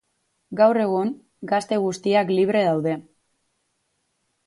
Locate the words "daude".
2.71-2.99